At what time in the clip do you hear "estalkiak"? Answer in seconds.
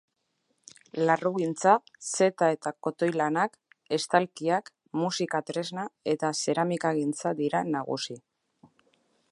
3.99-4.73